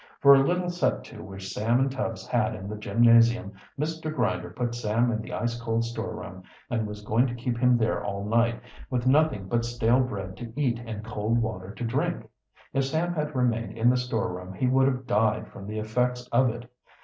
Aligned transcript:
For 0.19 0.33
a 0.33 0.41
little 0.43 0.71
set 0.71 1.03
to 1.03 1.21
which 1.23 1.53
Sam 1.53 1.79
and 1.79 1.91
Tubbs 1.91 2.25
had 2.25 2.55
in 2.55 2.67
the 2.67 2.75
gymnasium 2.75 3.53
Mr. 3.79 4.11
Grinder 4.11 4.49
put 4.49 4.73
Sam 4.73 5.11
in 5.11 5.21
the 5.21 5.31
ice 5.31 5.61
cold 5.61 5.85
storeroom, 5.85 6.41
and 6.71 6.87
was 6.87 7.03
going 7.05 7.27
to 7.27 7.35
keep 7.35 7.59
him 7.59 7.77
there 7.77 8.03
all 8.03 8.25
night, 8.25 8.59
with 8.89 9.05
nothing 9.05 9.47
but 9.47 9.63
stale 9.63 9.99
bread 10.01 10.35
to 10.37 10.59
eat 10.59 10.81
and 10.87 11.05
cold 11.05 11.37
water 11.37 11.69
to 11.75 11.83
drink. 11.85 12.27
If 12.73 12.85
Sam 12.85 13.13
had 13.13 13.35
remained 13.35 13.77
in 13.77 13.91
the 13.91 13.95
storeroom 13.97 14.53
he 14.55 14.65
would 14.65 14.87
have 14.87 15.05
died 15.05 15.49
from 15.49 15.67
the 15.67 15.77
effects 15.77 16.25
of 16.29 16.49
it. 16.49 16.67